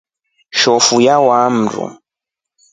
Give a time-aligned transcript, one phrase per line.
[0.55, 1.85] Njofu yawaa mndu.